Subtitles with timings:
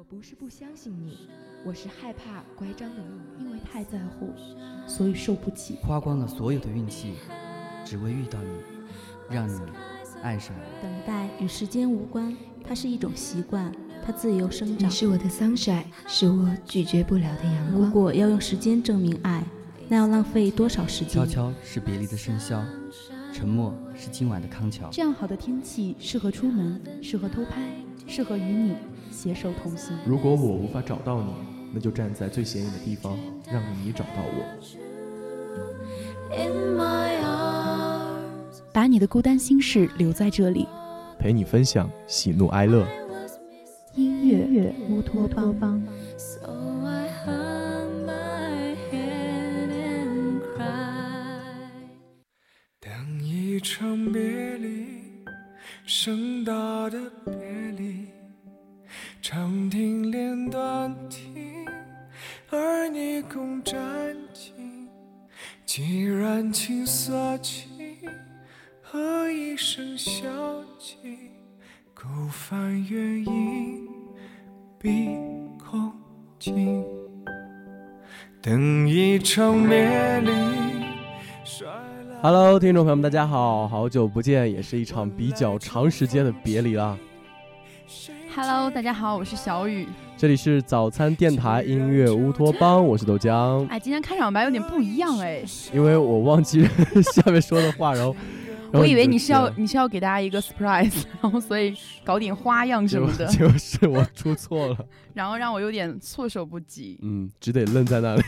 [0.00, 1.28] 我不是不相信你，
[1.62, 4.30] 我是害怕乖张的命运，因为太在乎，
[4.86, 5.76] 所以受不起。
[5.82, 7.16] 花光了所有的运气，
[7.84, 8.48] 只为遇到你，
[9.28, 9.60] 让你
[10.22, 10.82] 爱上我。
[10.82, 12.34] 等待与时间无关，
[12.64, 13.70] 它是一种习惯，
[14.02, 14.88] 它自由生长。
[14.88, 17.84] 你是我的 sunshine，是我拒绝不了的阳光。
[17.84, 19.44] 如果要用时间证明爱，
[19.86, 21.12] 那要浪费多少时间？
[21.12, 22.64] 悄悄是别离的笙箫，
[23.34, 24.88] 沉默是今晚的康桥。
[24.90, 27.70] 这样好的天气，适合出门，适合偷拍，
[28.06, 28.74] 适合与你
[29.10, 29.96] 携手同行。
[30.06, 31.32] 如果我无法找到你，
[31.72, 33.18] 那就站在最显眼的地方，
[33.50, 34.44] 让你找到我。
[38.72, 40.66] 把你的孤单心事留在这里，
[41.18, 42.86] 陪你分享喜怒哀乐。
[43.94, 45.82] 音乐乌托邦。
[52.78, 54.20] 等一场别
[54.58, 54.86] 离，
[55.84, 56.52] 盛大
[56.88, 57.34] 的别
[57.76, 58.08] 离，
[59.22, 61.66] 长亭连断亭，
[62.48, 63.78] 而你共沾
[64.32, 64.52] 巾。
[65.66, 67.68] 既然情色起，
[68.80, 70.22] 何一声笑
[70.78, 70.96] 泣？
[71.94, 73.88] 孤帆远影
[74.78, 75.10] 碧
[75.58, 75.92] 空
[76.38, 76.82] 尽。
[78.40, 80.30] 等一场别离。
[81.44, 81.68] 衰
[82.08, 86.96] 老 Hello，听众朋友们，大家好，好久不见，也是一场比较长时间的别离啦。
[88.34, 89.88] Hello，大家好，我是小雨。
[90.16, 93.66] 这里是早餐电台音乐乌托邦，我是豆浆。
[93.68, 96.64] 哎，今天开场白有点不一样哎，因为我忘记
[97.12, 98.14] 下面说的话，然后，
[98.72, 104.76] 我以为你是要你是要给大家一个 surprise， 然后所以搞点花样什么的，结果是我出错了，
[105.12, 106.98] 然后让我有点措手不及。
[107.02, 108.22] 嗯，只得愣在那里，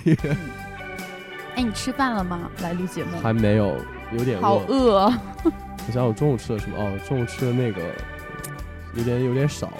[1.55, 2.51] 哎，你吃饭了吗？
[2.61, 3.77] 来录节目，还没有，
[4.19, 5.07] 有点好饿。
[5.07, 5.19] 饿。
[5.45, 6.77] 我想想我中午吃了什么？
[6.77, 7.83] 哦，中午吃的那个
[8.95, 9.73] 有点有点少，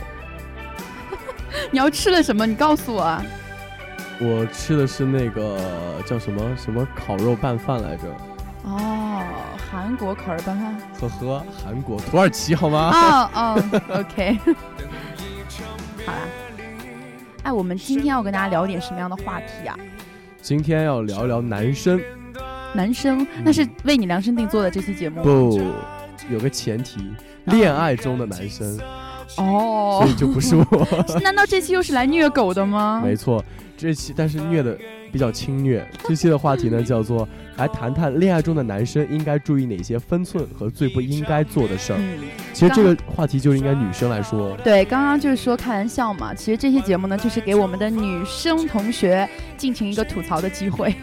[1.71, 2.47] 你要吃了什么？
[2.47, 3.25] 你告诉我啊。
[4.21, 5.59] 我吃的是那个
[6.07, 8.03] 叫什么什么烤肉拌饭来着，
[8.63, 9.21] 哦，
[9.71, 10.77] 韩国烤肉拌饭。
[11.01, 12.91] 呵呵，韩国土耳其好吗？
[12.93, 13.65] 哦哦
[14.01, 14.39] ，OK。
[16.07, 16.19] 好啦。
[17.43, 19.77] 哎，我们今天要跟大家聊点什么样的话题啊？
[20.41, 22.01] 今天要聊一聊男生，
[22.75, 25.23] 男生，那是为你量身定做的这期节目吗。
[25.25, 25.61] 不，
[26.31, 27.13] 有个前提，
[27.47, 30.89] 恋爱中的男生，哦所以，就不是我。
[31.23, 33.01] 难道这期又是来虐狗的吗？
[33.05, 33.45] 没错，
[33.77, 34.77] 这期但是虐的
[35.11, 35.87] 比较轻虐。
[36.07, 41.99] 这期的话题呢叫做来谈谈恋爱中的男生应该注意哪些分寸和最不应该做的事儿。
[41.99, 42.21] 嗯，
[42.53, 44.57] 其实这个话题就应该女生来说。
[44.65, 46.35] 对，刚刚就是说开玩笑嘛。
[46.35, 50.95] 其实这期节目呢，就是给我们的女生同学进行一个吐槽的机会。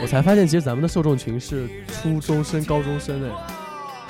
[0.00, 3.30] 我才发现，其实咱们的受众群是初中生、高中生哎，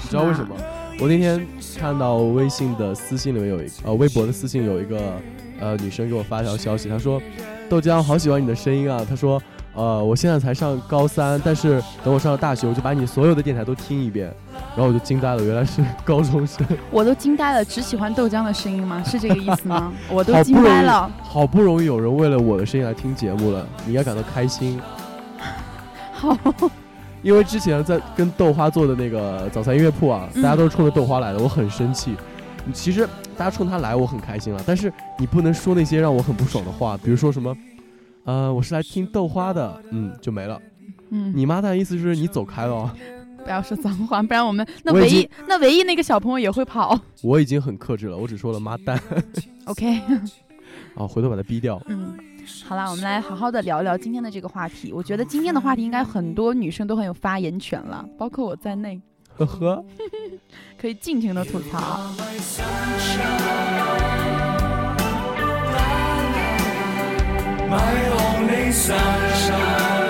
[0.02, 0.54] 你知道为什么？
[1.02, 1.44] 我那天
[1.76, 5.20] 看到微信的私信里面有一呃微博的私信有一个
[5.58, 7.20] 呃女生给我发条消息，她说
[7.68, 9.42] ：“豆浆好喜欢你的声音啊。”她说
[9.74, 14.32] ：“呃，我现在才上高三，但是等我上了大学，我就把你所有的电台都听一遍。”
[14.76, 19.02] 然后我就惊呆了，原来是 高中生，我都惊呆了，只喜欢豆浆的声音吗？
[19.02, 19.92] 是这个意思吗？
[20.08, 21.10] 我都惊呆了。
[21.20, 24.80] 好不容易有人为了我的声音来听节目了，你应该感到开心。
[26.14, 26.38] 好，
[27.22, 32.14] 因为之前在跟豆花做的那个早餐音乐铺啊，嗯大家都是冲着豆花来的，我很生气。
[32.72, 37.56] 其实大家冲他来，我很开心了，但是你不能说那些让我很不爽的话，比如说什么，
[38.24, 40.60] 呃，我是来听豆花的，嗯，就没了。
[41.10, 42.90] 嗯，你妈蛋意思就是你走开了哦，
[43.44, 46.98] 不要说脏话，不然我们那唯一那唯一那个小朋友也会跑。
[47.22, 49.00] 我已经很克制了，我只说了妈蛋
[49.66, 49.98] OK，
[50.94, 51.82] 啊， 回头把它逼掉。
[51.86, 52.16] 嗯，
[52.64, 54.92] 好啦，我们来好好的聊一聊今天的这个话题。
[54.92, 59.00] 我觉得今天的话题应该很多女生都很有发言权了，包括我在内，
[59.36, 59.84] 呵呵，
[60.80, 61.78] 可以尽情的吐槽。
[62.16, 63.28] My sunshine,
[67.68, 70.01] my only sunshine.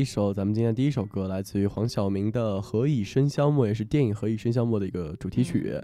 [0.00, 5.78] 一首咱们今天第一首歌来自于黄晓明的《何以笙箫默》，也是电影《何以笙箫默》的一个主题曲。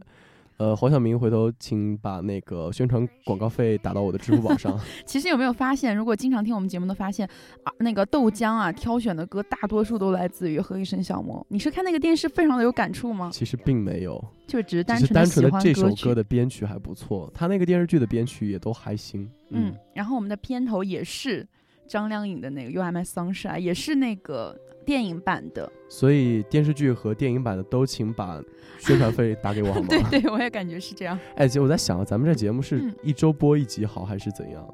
[0.56, 4.80] 呃，黄晓明，回头请把那个宣传广告费打到我的支付宝上。
[5.04, 7.28] 其实有没有发现，如果经常听我们节目的，发现
[7.62, 11.38] 啊，那个豆浆啊挑选的歌，大多数都来自于《何以笙箫默》。
[11.50, 13.28] 你是看那个电视非常的有感触吗？
[13.30, 19.30] 其实并没有，就只是单只是单纯的的这首歌的编曲还不错，他那个电视剧的编曲也都还行。
[19.50, 21.46] 嗯，然后我们的片头也是
[21.86, 25.70] 张靓颖的那个《You Are My Sunshine》，也是那个电影版的。
[25.88, 28.42] 所以电视剧和电影版的都请把
[28.78, 29.86] 宣传费打给我好吗？
[30.10, 31.18] 对对，我也感觉是这样。
[31.36, 34.66] 哎，姐我在想，咱们这节目是嗯一周播一集好还是怎样？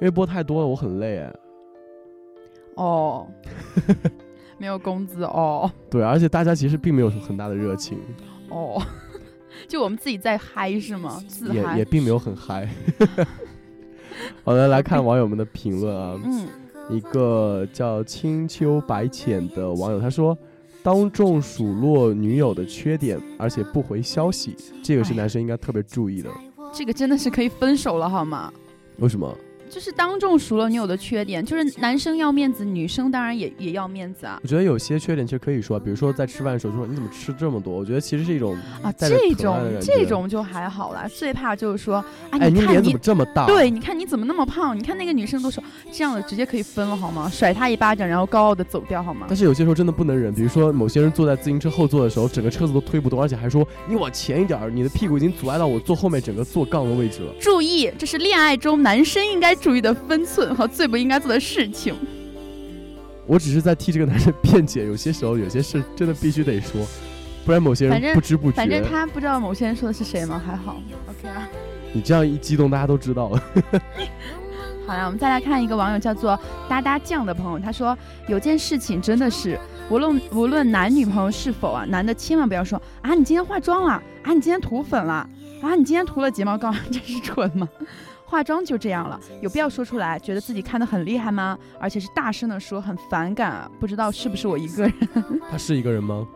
[0.00, 1.34] 因为播太多了，我很累哎。
[2.76, 3.28] 哦，
[4.58, 7.98] 没有工资哦对，而且大家其实并没有很大的热情，
[8.48, 8.82] 哦，
[9.68, 11.22] 就我们自己在嗨是吗？
[11.28, 11.84] 自嗨也也。
[11.84, 12.68] 并没有很嗨。
[14.44, 16.18] 好的，来看网友们的评论啊。
[16.24, 16.46] 嗯，
[16.90, 20.36] 一个叫青丘白浅的网友他说
[20.82, 26.30] ：“当众数落女友的缺点，而且不回消息，这个是男生应该特别注意的。
[26.72, 28.52] 这个真的是可以分手了好吗？
[28.98, 29.34] 为什么？
[29.72, 37.74] 就是当众数落女友的缺点，就是男生要面子，女生当然也也要面子啊我觉得有些缺点其实可以说，比如说在吃饭的时候就说你怎么吃这么多？
[37.74, 38.92] 我觉得其实是一种啊！
[38.92, 43.46] 这种这种就还好啦，最怕就是说，啊，哎，你脸怎你看你么这么大？
[43.46, 44.78] 对，你看你怎么那么胖？
[44.78, 47.30] 你看那个女生都说这样的，直接可以分了好吗？
[47.32, 49.34] 甩他一巴掌，然后高傲的走掉好吗但？
[49.34, 57.32] 是有些时候真的不能忍，比如说某些人坐在自行车后座的时候，整个车子都推不动，而且还说你往前一点儿，你的屁股已经阻碍到我坐后面整个坐杠的位置了。
[57.40, 61.94] 注意，这是恋爱中男生应该注意的分寸和最不应该做的事情。
[63.24, 66.84] 我只是在替这个男生辩解，有些时候有些事真的必须得说，
[67.46, 70.42] 不然某些人不知不觉，反正他不知道某些人说的是谁吗？
[70.44, 71.48] 还好，OK 啊。
[71.92, 73.42] 你这样一激动，大家都知道了。
[74.84, 76.38] 好呀，我们再来看一个网友叫做
[76.68, 79.56] 哒哒酱的朋友，他说有件事情真的是，
[79.88, 83.92] 无论无论男女朋友是否啊，男的千万不要说啊，你今天化妆了，
[84.22, 85.28] 啊，你今天涂粉了，
[85.62, 87.68] 啊，你今天涂了睫毛膏， 这是蠢吗？
[88.32, 90.18] 化妆就这样了，有必要说出来？
[90.18, 91.58] 觉得自己看得很厉害吗？
[91.78, 93.70] 而且是大声的说，很反感啊！
[93.78, 94.92] 不知道是不是我一个人？
[95.52, 96.26] 他是一个人吗？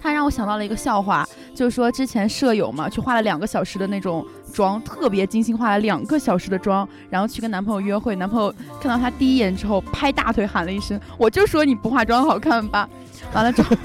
[0.00, 8.50] 他让我想到了一个笑话，就是说之前舍友嘛，去化了两个小时的那种妆，特别精心化了两个小时的妆，然后去跟男朋友约会，男朋友
[8.80, 12.88] 看到她第一眼之后，拍大腿喊了一声：“我就说你不化妆好看吧。
[13.34, 13.76] ”完了之后，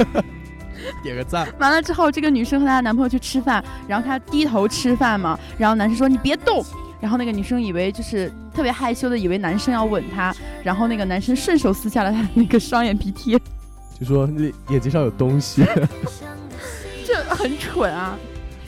[1.04, 1.46] 点个赞。
[1.60, 6.64] 完了之后，这个女生和她的男朋友去吃饭，然后她低头吃饭嘛，然后男生说：“你别动。”
[7.02, 13.40] 然后那个女生以为就是特别害羞的，以为男生要吻她，然后那个男生顺手撕下了她的那个双眼皮贴，
[14.00, 15.64] 就说你眼睛上有东西。
[17.06, 18.18] 这很蠢啊！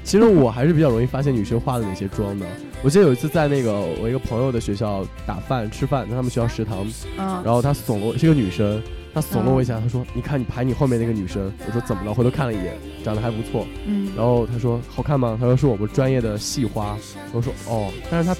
[0.03, 2.45] 其实我还是比较容易发现女生化的哪些妆的。
[2.81, 6.87] 我记得有一次在那个我一个朋友的学校打饭吃饭，在他们学校食堂，
[7.19, 8.81] 嗯，然后她怂了，是个女生，
[9.13, 12.73] 她怂了我一下，他说：“你看你排你后面那个女生。”我说：“怎么了？”回头看了一眼，
[13.03, 13.67] 长得还不错。
[13.85, 16.97] 嗯，然后他说：“好看吗？”他说：“是我们专业的系花。”
[17.33, 18.35] 我说：“哦，但是她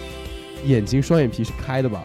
[0.66, 2.04] 眼睛双眼皮是开的吧？”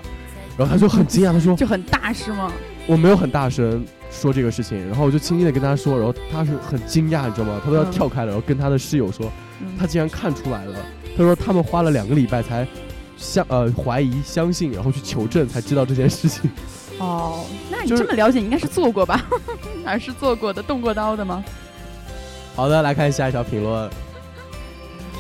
[0.59, 2.51] 然后他就很惊讶，他说就很大是吗
[2.89, 7.61] ？：“我没有很大声说这个事情。”然后我就轻轻的跟他说，然后他是很惊讶，你知道吗？
[7.63, 9.27] 他都要嗯跳开了，然后跟他的室友说。
[9.61, 10.75] 嗯他竟然看出来了。
[11.17, 12.67] 他说他们花了两个礼拜才
[13.17, 16.51] 相呃怀疑、相信，然后去求证，才知道这件事情。
[16.99, 19.25] 哦，那你这么了解，应该是做过吧？
[19.85, 20.63] 哪是做过的？
[20.63, 21.45] 动过刀的吗？
[22.55, 23.91] 好的，来看下一条评论。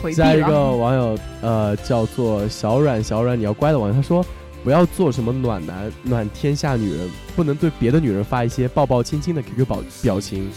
[0.02, 0.70] 回下一个。
[0.70, 4.24] 网友呃叫做小软小软，你要乖的网友，他说
[4.64, 10.50] 不要做什么暖男暖天下女人，不能对别的女人发一些抱抱亲亲的 QQ 表表情。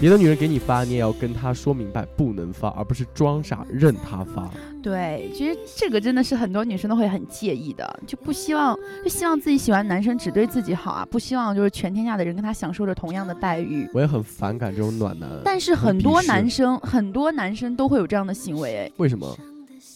[0.00, 4.50] 别的女人给你发，你也要跟她说明白，不能发，而不是装傻任她发。
[4.82, 13.88] 对，其实这个真的是很多女生都会很介意的，就不希望，就希望自己喜欢男生只对自己好啊，不希望就是全天下的人跟他享受着同样的待遇。
[13.94, 15.30] 我也很反感这种暖男。
[15.42, 19.34] 但是很多男生，很多男生都会有这样的行为，哎，为什么？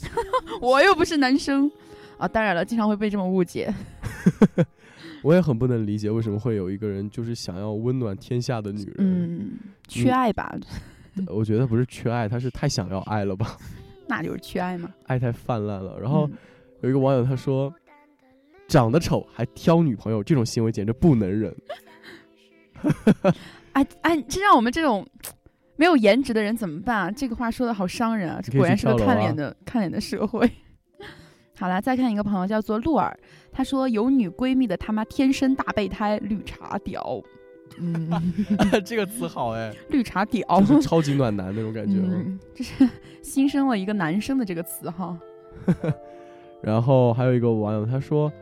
[0.63, 1.71] 我又不是男生
[2.17, 3.75] 啊，当然了，经常会被这么误解。
[5.29, 8.95] 我也很不能理解为什么会有一个人就是想要温暖天下的女人。
[8.97, 10.57] 嗯，缺爱吧，
[11.27, 13.59] 我觉得不是缺爱，他是太想要爱了吧，
[14.09, 14.91] 那就是缺爱嘛。
[15.05, 16.01] 爱太泛滥了。
[16.01, 16.33] 然后嗯
[16.81, 17.71] 有一个网友他说，
[18.69, 21.55] 长得丑还挑女朋友，这种行为简直不能忍。
[23.73, 25.07] 哎哎，这让我们这种
[25.77, 27.11] 没有颜值的人怎么办啊？
[27.11, 28.41] 这个话说的好伤人啊！
[28.53, 30.51] 果然是个看脸的、看脸的社会。
[31.55, 33.15] 好啦，再看一个朋友叫做鹿儿，
[33.53, 37.23] 他说有女闺蜜的他妈天生大备胎，绿茶屌。
[37.81, 38.11] 嗯，
[38.85, 42.01] 这个词好哎， 绿茶屌，就是超级暖男那种感觉。
[42.03, 42.89] 嗯，这是
[43.23, 45.17] 新生了一个男生的这个词哈。
[46.61, 48.33] 然后还有一个网友他说，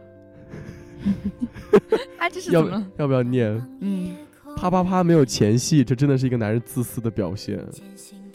[2.18, 2.86] 啊，这是要怎么了？
[2.96, 3.62] 要不要念？
[3.80, 4.16] 嗯，
[4.56, 7.62] 啪啪啪没有前戏，这真的是一个男人自私的表现。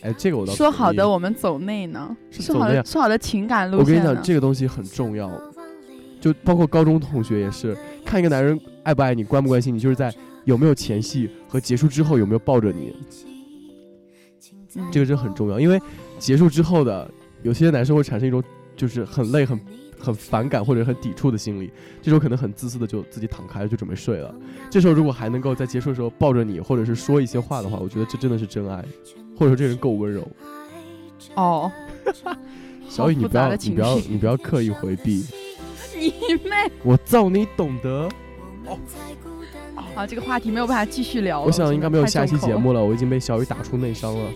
[0.01, 2.15] 哎，这个我倒说好的我们走内呢？
[2.29, 3.81] 说好是走内啊的说好的情感路线呢？
[3.81, 5.27] 我跟你讲，这个东西很重要，
[6.21, 7.75] 就包括高中同学也是，
[8.05, 10.13] 看一个男人爱不爱你、关不关心你，就是在
[10.45, 12.95] 有没有前戏和结束之后有没有抱着你，
[14.75, 15.59] 嗯这个真很重要。
[15.59, 15.77] 因为
[16.19, 17.09] 结束之后的
[17.41, 18.41] 有些男生会产生一种
[18.75, 19.59] 就是很累、很
[19.99, 24.33] 很反感或者很抵触的心理，这时候可能很自私的就自己躺开了，就准备睡了。
[24.69, 28.85] 这时候如果还能够在结束的时候抱着你，或者是说一些话的话，我觉得这真的是真爱，
[29.37, 30.27] 或者说这个人够温柔。
[31.35, 31.71] 哦，
[32.89, 35.23] 小雨，你不要你不要你不要刻意回避，
[36.09, 36.71] 你妹！
[36.83, 38.09] 我造你懂得。
[38.65, 38.77] 哦
[39.93, 41.45] 好，这个话题没有办法继续聊了。
[41.45, 44.29] 我想应该没有下一期节目了，我已经被小雨打出内伤了。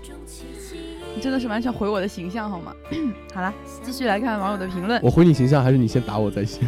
[1.16, 2.74] 你真的是完全毁我的形象好吗？
[3.34, 3.54] 好了，
[3.84, 5.00] 继续来看网友的评论。
[5.02, 6.68] 我毁你形象，还是你先打我再先？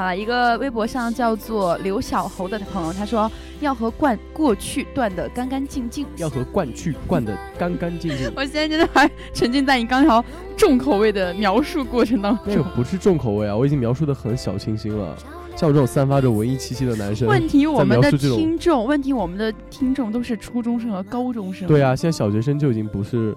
[0.00, 3.30] 好了，一个微博上叫做刘小猴的朋友，他说
[3.60, 6.06] 要和惯过去断的干干净净。
[6.16, 8.32] 要和冠去灌的干干净净。
[8.34, 10.24] 我现在真的还沉浸在你刚才
[10.56, 12.46] 重口味的描述过程当中。
[12.46, 15.14] 这个不是重口味啊，我已经描述的很小清新了。
[15.54, 21.68] 像我这种散发着文艺气息的男生，问题我们的听众，问题我们的听众都是初中生和高中生。
[21.68, 23.36] 对啊，现在小学生就已经不是。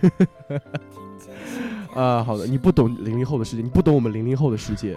[1.96, 4.94] 啊，好的，你不懂零零后的世界，你不懂我们零零后的世界。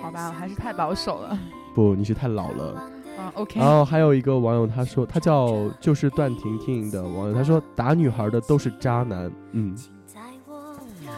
[0.00, 1.38] 好吧，我还是太保守了。
[1.74, 2.74] 不，你是太老了。
[3.18, 9.30] 啊，OK，然后还有一个网友，他说他叫就是段婷婷的网友，他说打女孩的都是渣男。
[9.52, 9.76] 嗯，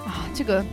[0.06, 0.64] 啊，这个。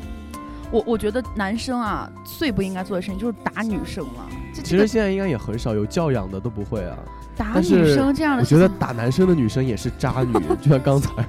[0.70, 4.28] 我我觉得男生啊，最不应该做的事情就是打女生了。
[4.54, 6.98] 这其实现在应该也很少有教养的都不会啊。
[7.38, 7.64] 打女
[7.96, 11.26] 生这样的我，觉得打男生的女生也是渣女，就像刚才。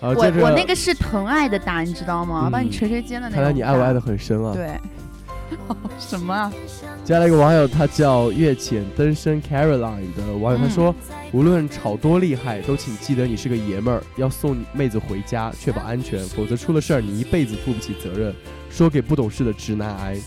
[0.00, 2.42] 好，我我那个是疼爱的打，你知道吗？
[2.46, 3.36] 嗯帮你捶捶肩的那种。
[3.36, 4.52] 看来你爱我爱的很深啊。
[4.52, 4.70] 对。
[5.98, 6.52] 什么啊？
[7.04, 10.92] 接下来一个网友，他叫月浅登深 Caroline 的网友，他说
[11.32, 18.34] ：“无论吵多厉害，都请记得你是个爷们儿，要送妹子回家，确保安全，否则出了事儿，你一辈子负不起责任。”
[18.68, 20.18] 说给不懂事的直男癌。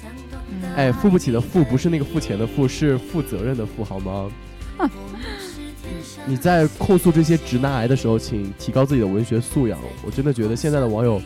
[0.50, 4.32] 嗯、哎，付不起的付不是那个付钱的付，是负责任的负，好吗？
[6.26, 9.80] 你在控诉这些直男癌的时候，请提高自己的文学素养。
[10.06, 11.22] 我真的觉得现在的网友，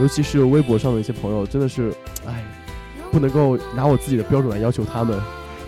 [0.00, 1.92] 尤其是微博上的一些朋友，真的是，
[2.26, 2.44] 哎。
[3.12, 5.18] 不能够拿我自己的标准来要求他们，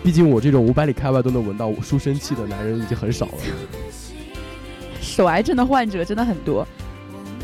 [0.03, 3.33] 毕竟我这种五百里开外都能闻到书生气的男人已经很少了。
[5.01, 6.67] 手癌症的患者真的很多，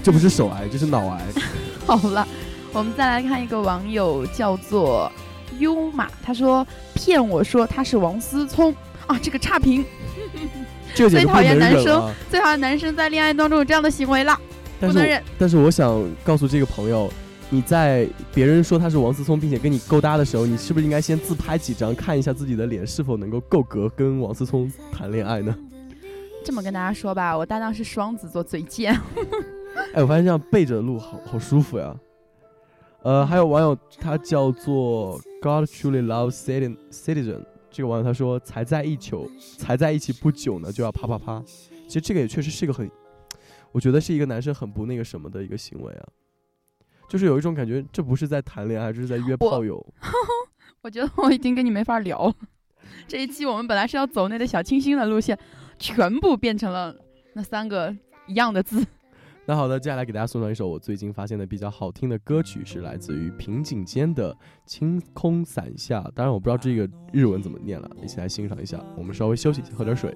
[0.03, 1.23] 这不是手癌，这是脑癌。
[1.87, 2.27] 好了，
[2.73, 5.11] 我们再来看一个网友叫做
[5.59, 8.75] 优马，他说骗我说他是王思聪
[9.07, 9.83] 啊，这个差评。
[10.95, 14.39] 这个最讨厌男生，啊、最讨厌男生在恋爱当中有这样的行为了，
[14.81, 15.23] 不能忍。
[15.39, 17.11] 但是我想告诉这个朋友。
[17.51, 25.55] 你在别人说他是王思聪，并且跟你勾搭的时候，你是不是应该先自拍几张，看一下自己的脸是否能够够格跟王思聪谈恋爱呢？
[26.45, 28.99] 这么跟大家说吧，我搭档是双子座，嘴贱。
[29.95, 31.95] 哎，我发现这样背着录好好舒服呀。
[33.03, 37.39] 呃，还有网友他叫做 God truly loves citizen citizen，
[37.75, 39.11] 这个网友他说才在一起，
[39.59, 41.43] 才在一起不久呢就要啪啪啪。
[41.89, 42.89] 其实这个也确实是一个很，
[43.73, 46.07] 我觉得是一个男生很不那个什么的一个行为啊。
[47.09, 49.75] 就是有一种感觉，这不是在谈恋爱，这是在约炮友。
[49.75, 49.93] 我
[50.87, 52.35] 我觉得我已经跟你没法聊了。
[53.09, 55.37] 这一期我们本来是要走那个小清新的路线，
[55.77, 56.95] 全部变成了
[57.33, 57.93] 那三个
[58.29, 58.87] 一样的字。
[59.46, 64.34] 那好的，接下来给大家送上一首我最近发现的比较好听的歌曲，是来自于平井坚的《
[64.66, 66.02] 清空伞下》。
[66.14, 68.80] 当然我不知道这个日文怎么念了，一起来欣赏一下。
[68.96, 70.16] 我们稍微休息一下，喝点水。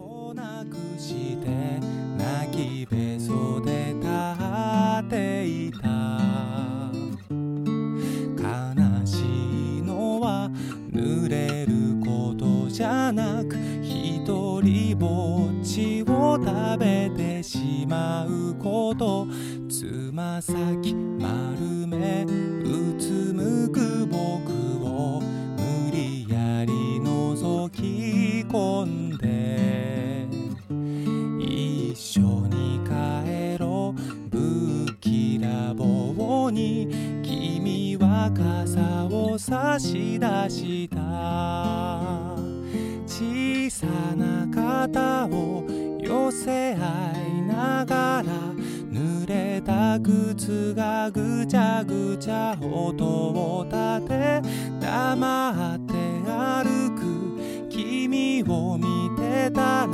[10.94, 19.27] 濡れることじゃなく一人ぼ っちを食べてしまうこと
[19.69, 24.51] つま先丸めうつむく僕
[24.83, 30.27] を無理やり覗き込んで
[31.39, 36.89] 一緒に帰ろうぶっきらぼうに
[37.23, 40.99] 君は傘を差し出した
[43.07, 43.58] 小
[44.87, 45.65] 肩を
[46.01, 48.33] 寄せ合いながら
[48.93, 54.41] 濡れた靴がぐちゃぐちゃ音を立て
[54.81, 55.95] 黙って
[56.31, 59.93] 歩く君を見てたら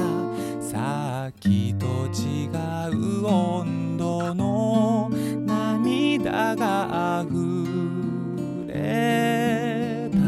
[0.61, 2.49] さっきと違
[2.93, 5.09] う温度の
[5.47, 10.19] 涙が溢れた。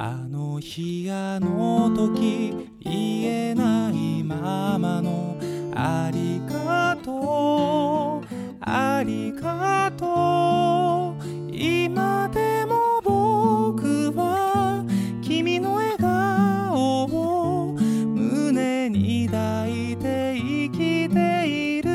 [0.00, 5.36] あの日あの時言えないままの
[5.74, 8.26] ありがとう
[8.60, 14.84] ありがとう今でも僕は
[15.22, 21.90] 君の笑顔を胸に抱いて生きている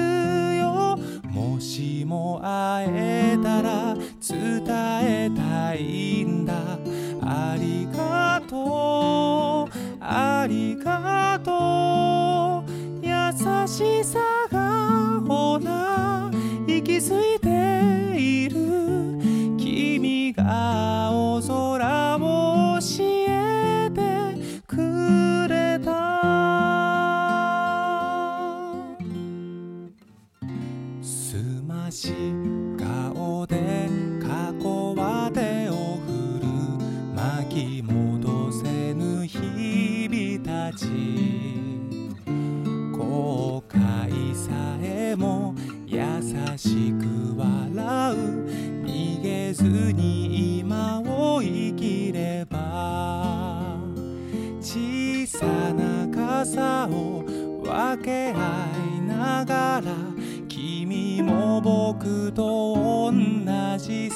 [0.57, 0.97] よ
[1.31, 4.63] もしも会えたら伝
[5.01, 6.53] えたいんだ
[7.21, 8.92] ありがとう
[10.43, 13.05] ありがとう。
[13.05, 14.32] 優しさ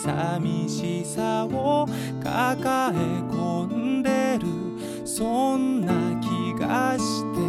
[0.07, 1.85] 寂しさを
[2.23, 2.97] 抱え
[3.29, 4.47] 込んでる。
[5.05, 7.39] そんな気がして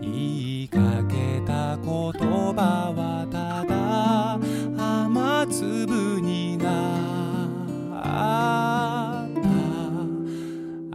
[0.00, 4.38] 言いかけた言葉はただ
[4.78, 9.50] 雨粒になった。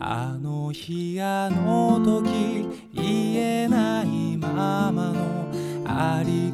[0.07, 5.51] あの日あの時言えないままの
[5.85, 6.44] あり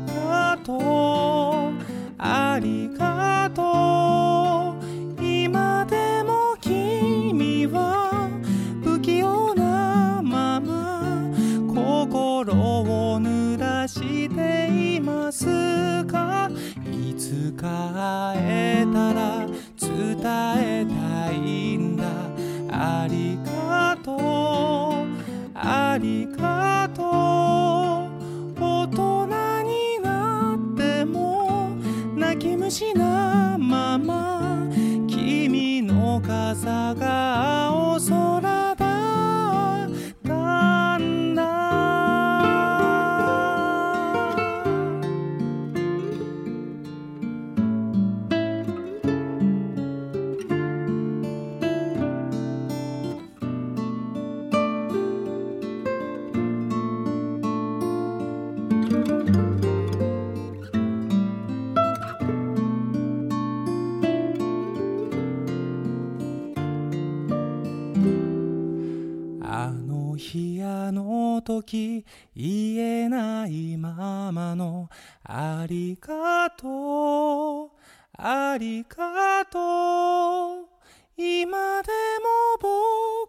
[71.61, 74.89] 時言えないままの
[75.23, 77.69] ありがとう。
[78.17, 80.71] ありがとう。
[81.17, 82.57] 今でも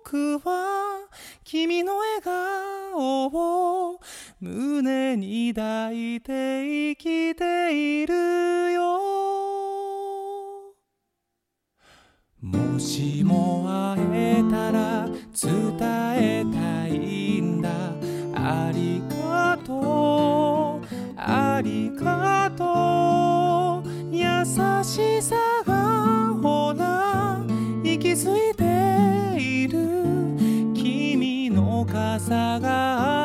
[0.03, 1.09] 僕は
[1.45, 4.01] 君の笑顔を
[4.41, 9.01] 胸に抱いて生きているよ。
[12.41, 15.77] もしも会えたら伝
[16.17, 17.71] えたいんだ。
[18.45, 20.87] ありがとう。
[21.17, 24.15] ありがとう。
[24.15, 24.25] 優
[24.83, 27.39] しさがほら
[27.85, 29.79] 息づいている。
[30.75, 33.22] 君の傘が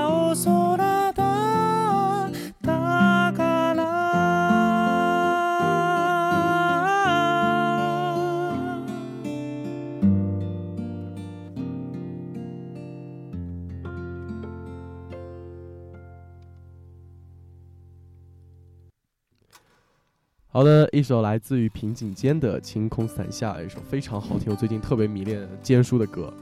[20.97, 26.33] 一首来自于平井坚的《晴空伞下》，一首非常好听，我最近特别迷恋坚叔的歌。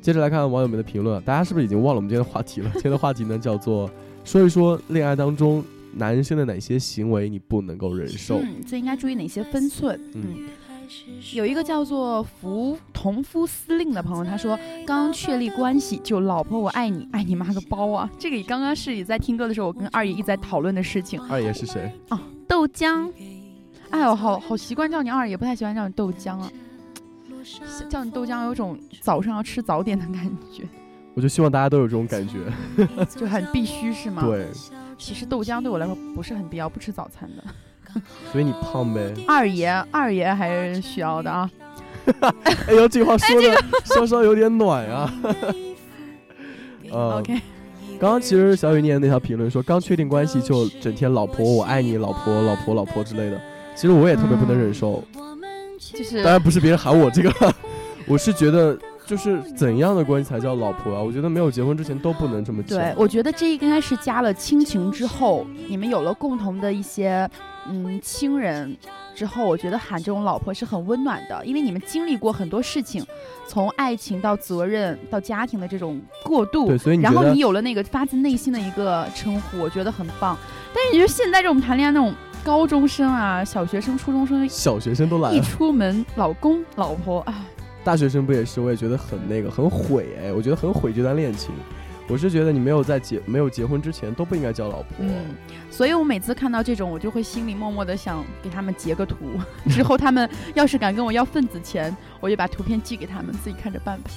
[0.00, 2.68] 接着来看网友们的评论，大家是不是已经忘了我们今天的话题了？
[2.74, 3.88] 今天的话题呢叫做
[4.24, 5.62] 说一说恋爱当中
[5.94, 8.38] 男生的哪些行为你不能够忍受。
[8.38, 10.00] 嗯，最应该注意哪些分寸？
[10.14, 10.48] 嗯，
[11.34, 18.10] 有一个叫做福同夫司令的朋友，他说刚刚确立关系就老婆我爱你，爱你妈个包啊！
[18.18, 21.20] 这个刚刚是也在听歌的时候，我跟二爷一直在讨论的事情。
[21.28, 21.92] 二爷是谁？
[22.48, 23.10] 豆浆，
[23.90, 26.50] 哎呦，好好习惯叫你二爷，不太喜欢叫你豆浆啊。
[27.88, 30.62] 叫你豆浆有种早上要吃早点的感觉，
[31.14, 32.38] 我就希望大家都有这种感觉。
[33.16, 34.22] 就很必须是吗？。
[34.22, 34.46] 对，
[34.98, 37.44] 其实豆浆对我来说不是很必要，不吃早餐的。
[38.30, 39.12] 所以你胖呗。
[39.26, 41.50] 二爷，二爷还是需要的啊。
[42.66, 45.12] 哎呦，这话说的稍稍有点暖啊。
[46.90, 47.22] 呃
[48.00, 53.38] 刚刚其实小雨念的那条评论说，刚确定关系就整天老婆我爱你，老婆老婆老婆之类的，
[53.76, 55.04] 其实我也特别不能忍受。
[55.78, 57.54] 就是当然不是别人喊我这个，
[58.06, 61.02] 我是觉得就是怎样的关系才叫老婆啊？
[61.02, 62.78] 我觉得没有结婚之前都不能这么讲。
[62.78, 67.28] 对，我觉得这应该是加了亲情之后，你们有了共同的一些
[67.68, 68.76] 嗯亲人
[69.14, 73.04] 之后，我觉得喊这种老婆是很温暖的，因为你们经历过很多事情，
[73.46, 80.36] 从爱情到责任到家庭的这种过渡，对，所以你然后你有了那个发自内心的一个称呼，我觉得很棒。
[80.74, 87.44] 但是你说现在这种谈恋爱那种高中生啊、小学生、初中生，小学生都来一，出门老公老婆啊，
[87.84, 88.60] 大学生不也是？
[88.60, 91.50] 我也觉得很那个，很毁哎，我觉得很毁这段恋情。
[92.10, 94.96] 我是觉得你没有在结没有结婚之前都不应该叫老婆。
[94.98, 95.26] 嗯，
[95.70, 99.16] 所以我每次看到这种，我就会心里默默的想给他们截个图，
[99.70, 104.10] 之后他们要是敢跟我要份子钱，我就把图片寄给他们，自己看着办吧。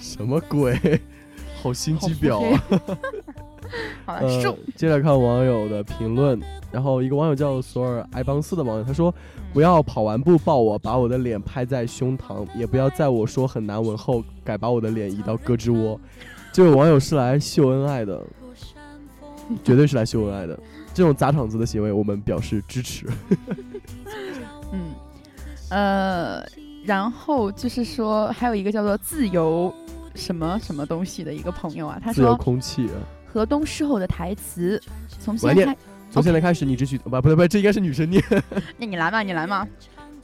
[0.00, 1.00] 什么鬼？
[1.62, 2.62] 好心机婊啊！
[4.04, 6.38] 好了，呃。，接着看网友的评论，
[6.70, 9.14] 然后一个网友叫索尔埃邦斯的网友，他说
[9.54, 15.98] ：“不要跑完步抱我，把我的脸拍在胸膛，也不要在我说很难闻后改把我的脸移到胳肢窝。”
[16.54, 18.24] 这位网友是来秀恩爱的，
[19.64, 20.56] 绝对是来秀恩爱的。
[20.94, 23.08] 这种砸场子的行为，我们表示支持。
[24.70, 24.94] 嗯，
[25.70, 26.46] 呃，
[26.84, 29.74] 然后就是说，还有一个叫做自由
[30.14, 32.94] 什么什么东西的一个朋友啊，他自由说空气、啊。
[33.26, 35.76] 河东狮吼的台词，从现在开，
[36.08, 38.22] 从现在开始，你只许不不对不对，这应该是女生念。
[38.78, 39.66] 那你来嘛，你来嘛，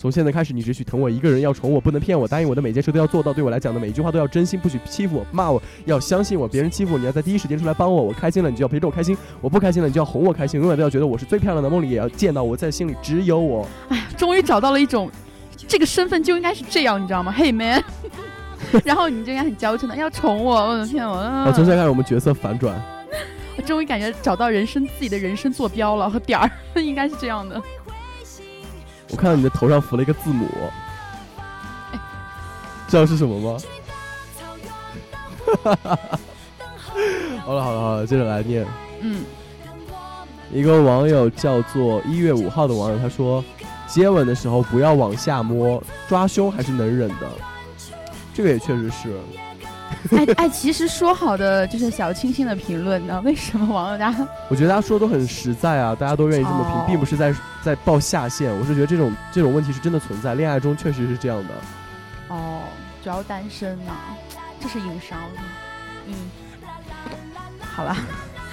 [0.01, 3.35] 从现在开始，你只许疼我一个人，要宠我，不能骗我，答应我的每件事都要做到。
[3.35, 6.49] 对我来讲的每一句话都要真心，不许欺负我、骂我，要相信我。
[6.49, 8.03] 别人欺负我，你要在第一时间出来帮我。
[8.03, 10.59] 我开心了，你就要陪着我开心；我不开心了，你就要哄我开心。
[10.59, 13.69] 永远都要觉得我是最漂亮的，梦里也要见到我，在心里只有我。
[13.91, 15.11] 哎呀，终于找到了一种，
[15.69, 17.85] 这个身份就应该是这样，你知道吗？Hey man，
[18.83, 22.83] 然后你就应该很娇嗔的要宠我，我的天，我然后从现在开始，我们角色反转。
[23.59, 27.61] 我终于感觉找到人生自己的人生坐标了和点儿， 应该是这样的。
[29.11, 30.47] 我看到你的头上浮了一个字母，
[32.89, 33.59] 知道是什么吗？
[37.45, 38.65] 好了好了好了，接着来念。
[39.01, 39.25] 嗯，
[40.53, 43.43] 一个网友叫做一月五号的网友，他说，
[43.89, 47.29] 接吻的时候不要往下摸，抓胸还是能忍的。
[48.33, 49.19] 这个也确实是，
[50.17, 54.15] 哎哎，其实说好的就是小清新的评论呢，为什么网友家
[54.49, 58.51] 我觉得大家说的都很实在啊，大家都愿意这么评，哦并不是在在报下限。
[58.59, 61.55] 我是觉得这种这种问题是真的存在，恋爱中确实是这样的。
[62.29, 62.63] 哦，
[63.03, 63.93] 主要单身呢、
[64.61, 65.19] 这是硬伤。
[66.07, 66.15] 嗯，
[67.61, 67.97] 好吧，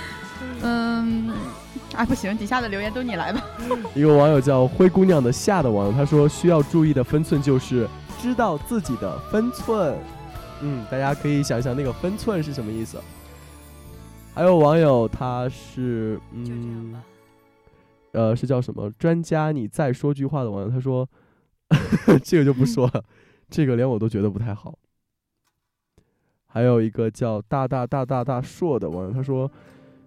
[0.62, 1.32] 嗯，
[1.96, 3.42] 啊不行，底下的留言都你来吧。
[3.94, 7.88] 一个网友叫灰姑娘的夏的网友，他说需要注意的分寸就是
[8.22, 9.96] 知道自己的分寸。
[10.62, 13.00] 嗯，大家可以想一想那个分寸是什么意思。
[14.34, 17.02] 还有网友他是嗯，
[18.12, 19.52] 呃是叫什么专家？
[19.52, 21.08] 你再说句话的网友，他说
[22.24, 23.04] 这个就不说了，
[23.50, 24.78] 这个连我都觉得不太好。
[26.46, 29.50] 还有一个叫大大大大大硕的网友，他说。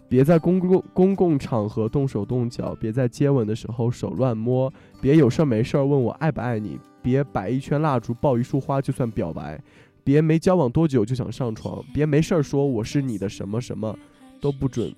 [0.08, 4.68] 别在公共公共场合动手动脚，别在接吻的时候手乱摸，
[5.00, 9.62] 别有事儿没事儿问我爱不爱你，别摆一圈蜡烛抱一束花就算表白，
[10.04, 13.96] 别没交往多久就想上床，别没事儿说我是你的什么什么，
[14.40, 14.94] 都不准，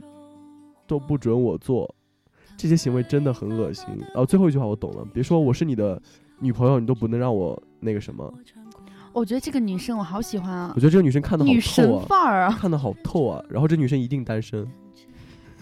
[0.86, 1.94] 都不准我做，
[2.56, 3.86] 这些行为真的很恶心。
[4.08, 6.00] 然后最后一句话我懂了，别说我是你的
[6.38, 8.32] 女朋友，你都不能让我那个什么。
[9.12, 12.56] 我觉得这个女生我好喜欢啊我，觉得这个女生看的好女神透啊，范儿啊！
[12.58, 13.44] 看的好透啊。
[13.50, 14.66] 然后这女生一定单身，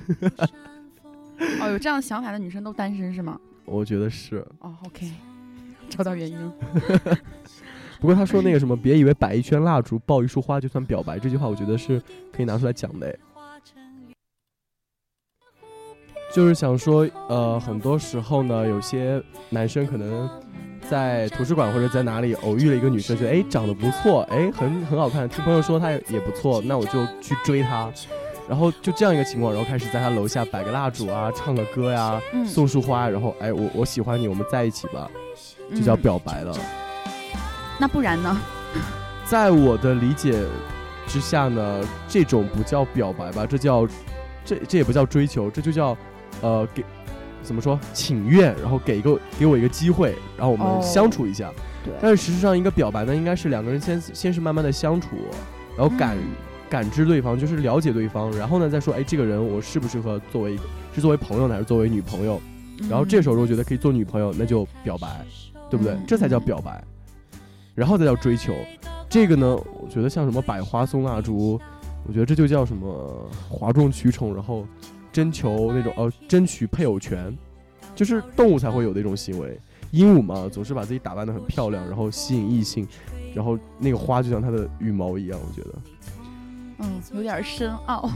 [1.60, 3.40] 哦，有这样想法的女生都单身是吗？
[3.64, 4.46] 我觉得是。
[4.60, 5.10] 哦，OK，
[5.88, 6.52] 找到原因了。
[8.00, 12.00] 不过他说那个什么，别以为摆一圈蜡烛、抱一束花就算表白，这句话我觉得是
[12.32, 13.18] 可以拿出来讲的诶。
[16.32, 20.30] 就是想说，呃，很多时候呢，有些男生可能
[20.88, 27.92] 在图书馆或者在哪里偶遇了一个女生，觉得哎长得不错，哎很很好看，听朋友说她也不错，那我就去追她，
[28.48, 35.10] 然后就这样一个情况，然后开始在她楼下摆个蜡烛啊，唱个歌呀，嗯，送束花，然后哎我我喜欢你，我们在一起吧，
[35.74, 36.00] 就叫嗯。
[36.00, 36.56] 表白了。
[37.80, 38.38] 那不然呢？
[39.24, 40.38] 在我的理解
[41.06, 43.86] 之下呢，这种不叫表白吧，这叫
[44.44, 45.96] 这这也不叫追求，这就叫
[46.42, 46.84] 呃给
[47.42, 51.50] 怎么说请愿，然后给一个给我一个机会，然后我哦们相处一下。
[51.82, 55.16] 对但是实际上，一个表白呢，应该是两个人先先是慢慢的相处，
[55.76, 56.22] 然后感、嗯
[56.70, 60.56] 感知对方，就是了解对方，然后呢再说，哎，这个人我适不适合作为
[60.94, 62.40] 是作为朋友呢，还是作为女朋友？
[62.88, 65.08] 然后这时候如果觉得可以做女朋友，那就表白，
[65.68, 65.94] 对不对？
[65.94, 66.80] 嗯这才叫表白，
[67.80, 68.54] 然后再叫追求。
[69.08, 71.58] 这个呢，我觉得像什么百花送蜡烛，
[72.06, 74.66] 我觉得这就叫什么哗众取宠，然后
[75.10, 77.34] 征求那种呃争取配偶权，
[77.94, 79.58] 就是动物才会有的一种行为。
[79.92, 82.86] 鹦鹉嘛，总是把自己打扮得很漂亮，然后吸引异性，
[83.34, 85.74] 然后那个花就像它的羽毛一样，我觉得
[86.80, 88.10] 嗯，有点深奥，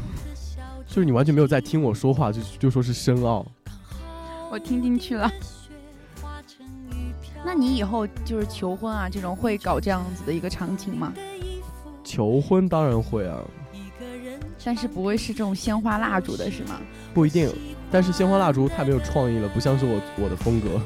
[0.87, 3.47] 就是你完全没有在听我说话，就就说是深奥。
[4.51, 5.33] 我听进去了。
[7.45, 11.13] 那你以后就是求婚啊，这种会搞这样子的一个场景吗？
[12.03, 13.39] 求婚当然会啊，
[14.65, 16.81] 但是不会是这种鲜花蜡烛的是吗
[17.13, 17.51] 不一定，
[17.91, 20.81] 但是鲜花蜡烛太没有创意了，不像是我我的风格。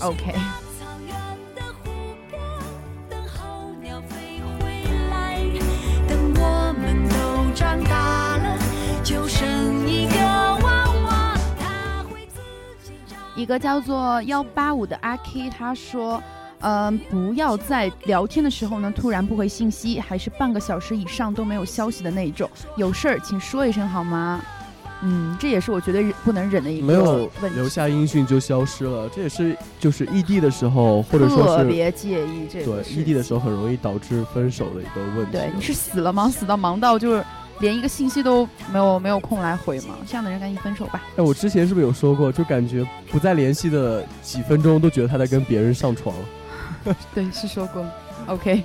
[0.00, 0.34] ？OK，
[13.38, 16.20] 一个叫做幺八五的阿 K，他说，
[16.58, 22.50] 嗯、不要在聊天的时候呢突然不回信息，还是半个小时以上都没有消息的那种。
[22.76, 24.40] 有事儿请说一声好吗？
[25.02, 27.54] 嗯，这也是我觉得忍不能忍的一个没有问题。
[27.54, 35.30] 留下音讯就消失了，这也是就是异地的时候，或者说是特别介意这对个对异地的时候很容易导致分手的一个问题。
[35.30, 36.28] 对，你是死了吗？
[36.28, 37.24] 死到忙到就是
[37.60, 39.96] 连一个信息都没有没有空来回吗？
[40.06, 41.02] 这样的人赶紧分手吧。
[41.16, 46.14] 哎，我之前是不是有说过，就感觉不再联系的几分钟都觉得他在跟别人上床。
[47.14, 47.84] 对，是说过。
[48.26, 48.62] OK，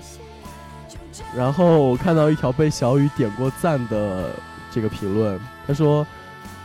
[1.35, 4.31] 然后我看到一条被小雨点过赞的
[4.71, 6.05] 这个评论，他说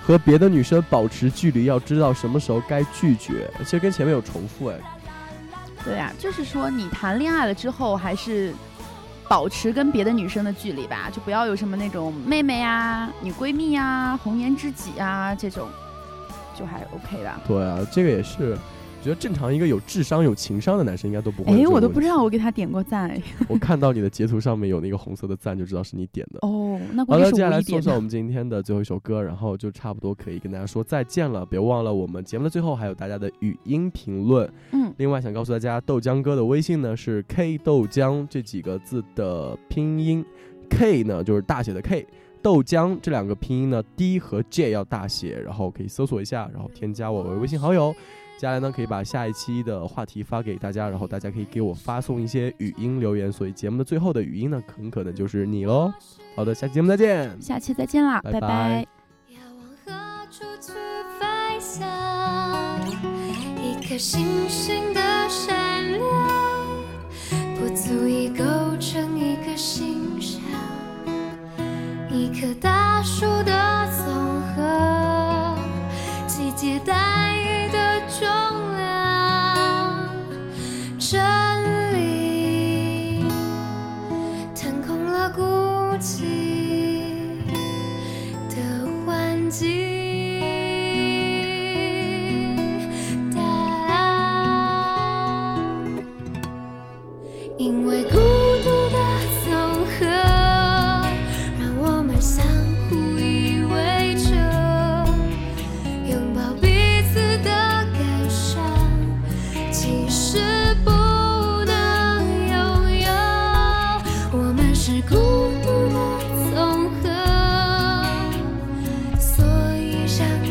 [0.03, 3.51] 和别的女生保持距离，要知道什么时候该拒绝。
[3.61, 4.77] 其实跟前面有重复哎，
[5.85, 8.53] 对呀、就是说你谈恋爱了之后，还是
[9.29, 15.69] 保持跟别的女生的距离吧，就不要有什么那种妹妹啊、女闺蜜啊、红颜知己啊这种，
[16.59, 17.33] 就还 OK 的。
[17.47, 18.57] 对啊，这个也是。
[19.09, 21.73] 我觉得正常一个有智商、有情商的男生应该都不会有哎。
[21.73, 23.23] 我都不知道我给他点过赞哎。
[23.49, 26.41] 我看到你的截图上面有那个红色的赞，就知道是你点的。
[26.43, 27.59] 哦，那估好了，接下来。
[27.63, 31.47] 送上我们今天的最后一首歌，然后就差不多可以跟大家说再见了。
[31.47, 34.47] 别忘了我们节目的最后还有大家的语音评论。
[34.73, 40.23] 嗯，另外想告诉大家，豆浆哥的微信呢是 K 豆浆这几个字的拼音
[40.69, 42.07] ，K 呢就是大写的 K，
[42.43, 47.95] 豆浆这两个拼音呢 D 和 J 要大写，然后可以搜索一下，然后添加我为微信好友。
[48.39, 55.93] 接下来呢，可以把下一期的话题发给大家，然后大家可以给我发送一些语音留言，所以节目的最后的语音呢，很可能就是你喽。
[56.37, 57.43] 好的，下期节目再见。
[57.43, 58.87] 下期再见啦，拜拜拜
[59.27, 59.93] 要往何
[60.31, 60.73] 处去
[61.19, 61.85] 飞翔？
[63.61, 66.01] 一颗星星的闪亮，
[67.59, 68.45] 不足以构
[68.79, 70.41] 成一个欣赏。
[72.09, 73.27] 一棵大树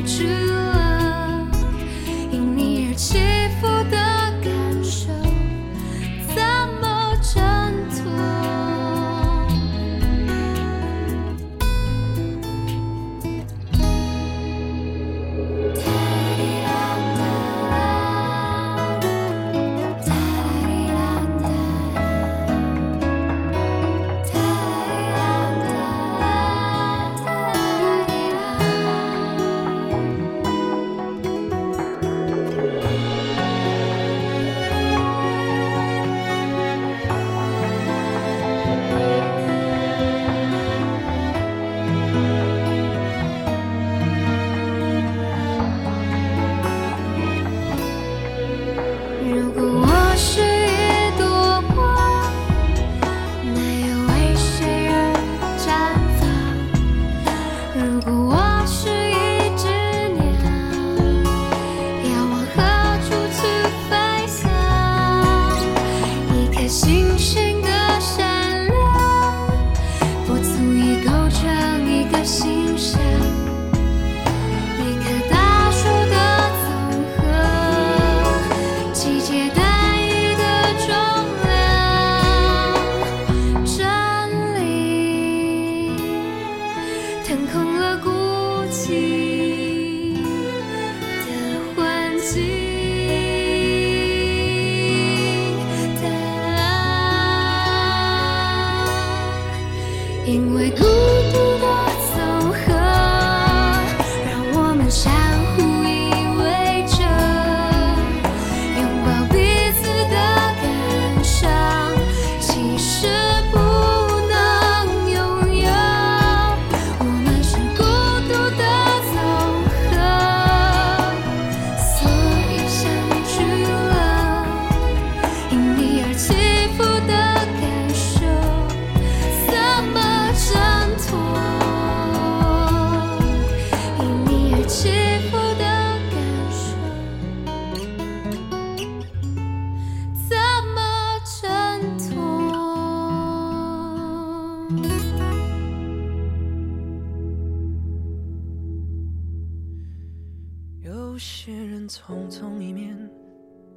[0.07, 1.45] 去了，
[2.31, 3.36] 因你而起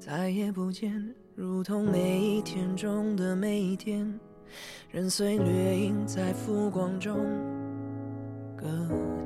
[0.01, 4.19] 再也不见，如同每一天中的每一天，
[4.91, 7.19] 人随掠影在浮光中
[8.57, 8.67] 搁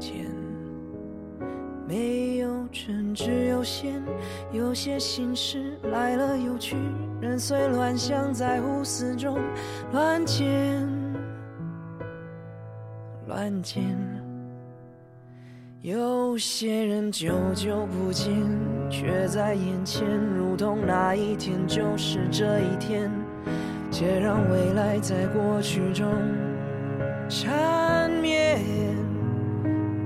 [0.01, 0.27] 浅。
[1.87, 4.03] 没有真，只有线，
[4.53, 6.77] 有些心事来了又去，
[7.21, 9.39] 人随乱象在胡思中
[9.93, 10.85] 乱剪，
[13.29, 14.14] 乱剪。
[15.85, 18.33] 有些人久久不见，
[18.89, 20.03] 却在眼前，
[20.35, 23.11] 如同那一天就是这一天，
[23.91, 26.07] 且让未来在过去中
[27.29, 28.59] 缠绵。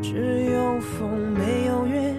[0.02, 2.12] 只有风没有月，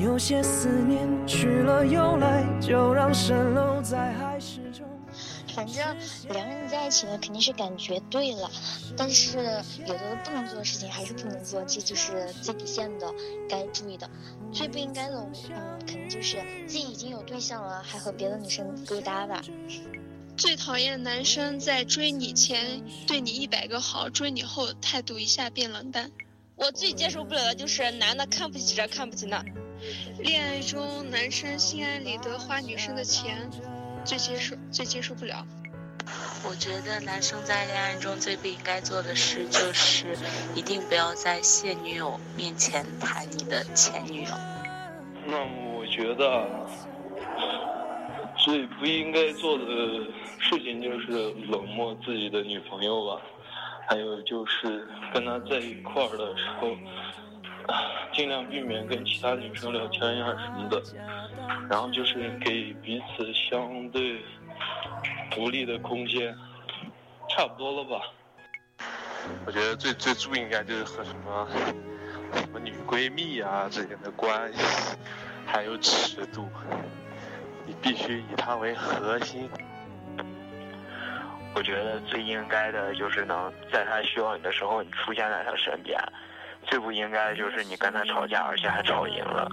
[0.00, 4.59] 有些思念去了又来，就让蜃楼在海市。
[5.54, 5.96] 反正
[6.28, 8.50] 两个人在一起呢，肯定是感觉对了，
[8.96, 9.38] 但是
[9.86, 13.12] 有的不能做的事情还是不能做，这就是最底线的，
[13.48, 14.08] 该注意的。
[14.52, 15.16] 最不应该的，
[15.50, 19.42] 嗯，肯定就是自己已经有对象了，还和别的女生勾搭吧。
[20.36, 26.10] 最讨厌男生在追你前对你一百个好，追你后态度一下变冷淡。
[26.56, 29.44] 我最接受不了的就是男的看不起这看不起那。
[30.18, 33.50] 恋爱中男生心安理得花女生的钱，
[34.04, 35.46] 最接受最接受不了。
[36.48, 40.16] 我觉得男生在恋爱中最不应该做的事就是，
[40.54, 44.30] 一定不要在现女友面前谈你的前女友。
[45.26, 45.38] 那
[45.76, 46.48] 我觉得
[48.38, 49.64] 最不应该做的
[50.38, 53.20] 事情就是冷漠自己的女朋友吧。
[53.86, 56.68] 还有就是跟他在一块儿的时候，
[58.12, 60.82] 尽量避免跟其他女生聊天呀什么的，
[61.68, 64.20] 然后就是给彼此相对
[65.30, 66.36] 独立的空间，
[67.28, 68.00] 差不多了吧。
[69.46, 71.48] 我觉得最最注意应该就是和什么
[72.34, 74.96] 什么女闺蜜啊之间的关系，
[75.46, 76.48] 还有尺度，
[77.66, 79.48] 你必须以她为核心。
[81.54, 85.98] 我觉得最应该的就是能在她需要你的时候，你出现在她身边；
[86.70, 89.50] 最不应该的就是你跟他吵架，而且还吵赢了。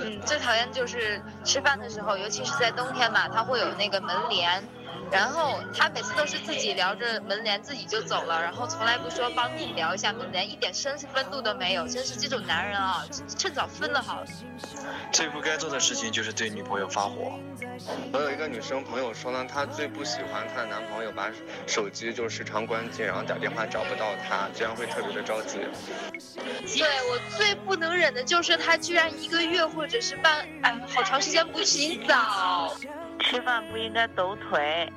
[0.00, 4.62] 嗯，最讨厌就是吃饭的时候，尤其是在冬天嘛，他会有那个门帘，
[5.10, 13.04] 然后他每次都是自己聊着门帘自己就走了，然后从来不说帮你聊一下门帘，一点绅士风度都没有，真是这种男人啊，
[13.38, 14.26] 趁早分了好了。
[15.12, 17.38] 最不该做的事情就是对女朋友发火。
[18.12, 21.30] 我有一个女生朋友说呢，她最不喜欢她的男朋友把
[21.66, 25.58] 手机就时常关机，然后打电话找不到她，这样会特别的着急。
[26.64, 32.74] 对我最不能忍的就是他居然一个月或者是半哎好长时间不洗澡，
[33.22, 34.92] 吃饭不应该抖腿。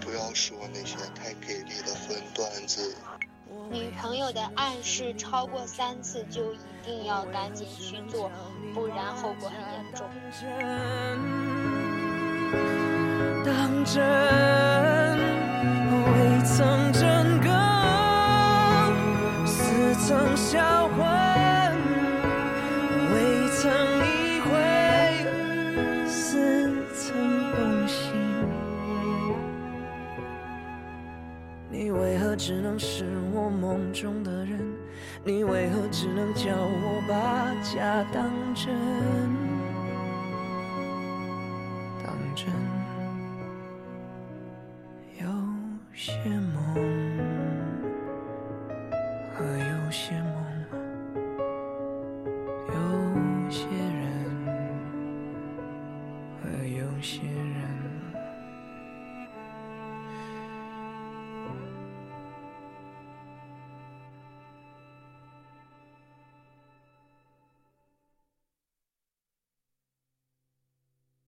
[0.00, 2.96] 不要说那些太给力的荤段子。
[3.70, 8.30] 女朋友的暗示超过三次就一定要赶紧去做，
[8.74, 10.06] 不然后果很严重。
[13.44, 13.96] 当真
[16.04, 17.50] 未曾真更，
[19.46, 21.07] 似曾销魂，
[31.98, 34.60] 为何只能是我梦中的人？
[35.24, 38.72] 你为何只能叫我把假当真？
[42.04, 42.46] 当真，
[45.20, 45.26] 有
[45.92, 46.37] 些。